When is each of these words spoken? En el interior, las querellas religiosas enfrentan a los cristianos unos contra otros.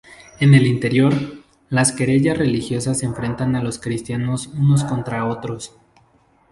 En 0.39 0.55
el 0.55 0.65
interior, 0.65 1.13
las 1.69 1.91
querellas 1.91 2.35
religiosas 2.35 3.03
enfrentan 3.03 3.55
a 3.55 3.61
los 3.61 3.77
cristianos 3.77 4.47
unos 4.47 4.83
contra 4.83 5.27
otros. 5.27 5.75